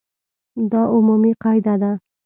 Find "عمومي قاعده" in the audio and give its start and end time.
0.93-1.75